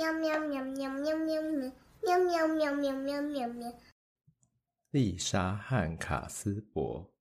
[0.00, 3.80] 喵喵喵喵喵喵喵喵喵喵喵喵喵。
[4.92, 7.12] 丽莎和卡斯伯，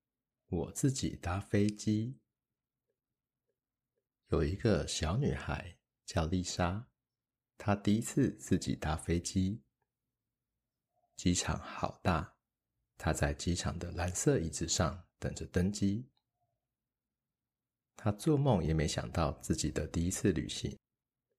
[0.47, 2.17] 我自己搭飞机。
[4.29, 6.87] 有一个小女孩叫丽莎，
[7.57, 9.61] 她第一次自己搭飞机。
[11.17, 12.33] 机场好大，
[12.97, 16.07] 她在机场的蓝色椅子上等着登机。
[17.97, 20.79] 她做梦也没想到自己的第一次旅行，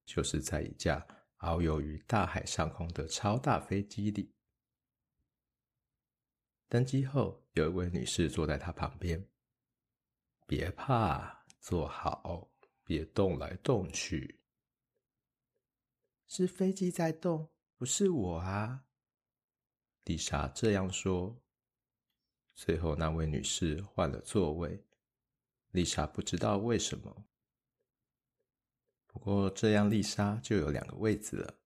[0.04, 1.02] 就是在一架
[1.40, 4.34] 遨游于大海上空的超大飞机里。
[6.68, 9.26] 登机后，有一位女士坐在她旁边。
[10.46, 12.50] 别怕，坐好，
[12.84, 14.40] 别动来动去。
[16.28, 18.84] 是飞机在动，不是我啊。
[20.04, 21.42] 丽莎这样说。
[22.54, 24.84] 最后，那位女士换了座位。
[25.70, 27.24] 丽莎不知道为什么。
[29.20, 31.60] 不过这样，丽莎就有两个位子了，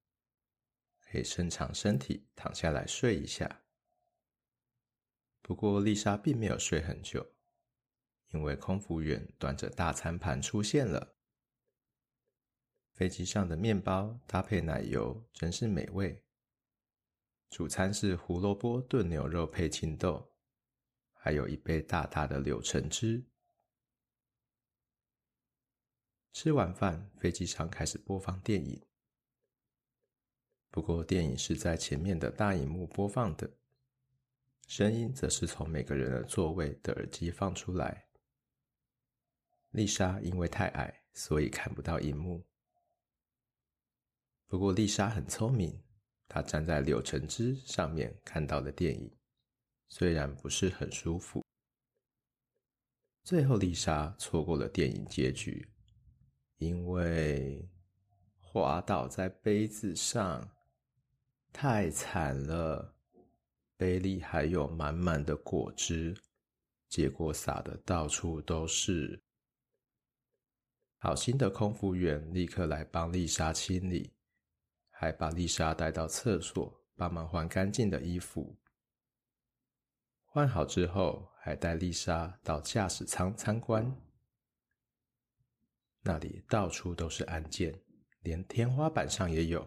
[0.99, 3.62] 可以伸长身体躺下来睡一下。
[5.41, 7.25] 不过，丽莎并没有睡很久，
[8.33, 11.15] 因为空服员端着大餐盘出现了。
[12.93, 16.25] 飞机上的面包搭配奶油真是美味。
[17.50, 20.34] 主餐是胡萝卜炖牛肉配青豆，
[21.12, 23.25] 还有一杯大大的柳橙汁。
[26.35, 28.83] 吃完饭，飞机上开始播放电影。
[30.69, 33.49] 不过，电影是在前面的大荧幕播放的。
[34.67, 38.09] 声音则是从每个人的座位的耳机放出来。
[39.71, 42.45] 丽莎因为太矮，所以看不到荧幕。
[44.49, 45.81] 不过丽莎很聪明，
[46.27, 49.17] 她站在柳橙汁上面看到了电影，
[49.89, 51.45] 虽然不是很舒服。
[53.23, 55.69] 最后，丽莎错过了电影结局，
[56.65, 57.69] 因为
[58.41, 60.48] 滑倒在杯子上，
[61.53, 62.95] 太惨了。
[63.77, 66.17] 杯里还有满满的果汁，
[66.89, 69.22] 结果洒的到处都是。
[70.97, 74.15] 好心的空服员立刻来帮丽莎清理，
[74.88, 78.56] 还把丽莎带到厕所，帮忙换干净的衣服。
[80.25, 83.94] 换好之后，还带丽莎到驾驶舱参观，
[86.06, 87.75] 那里到处都是按键，
[88.20, 89.66] 连天花板上也有。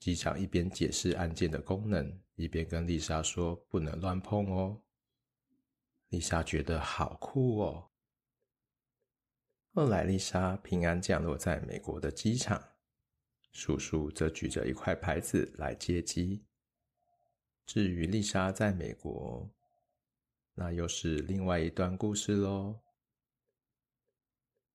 [0.00, 4.82] 机长一边解释按键的功能，一边跟丽莎说：“不能乱碰哦。”
[6.10, 7.90] 丽莎觉得好酷哦。
[9.72, 12.62] 后来，丽莎平安降落在美国的机场，
[13.52, 16.44] 叔叔则举着一块牌子来接机。
[17.64, 19.48] 至于丽莎在美国，
[20.54, 22.80] 那又是另外一段故事喽。